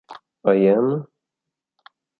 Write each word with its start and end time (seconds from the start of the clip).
I 0.53 0.65
Am... 0.73 1.05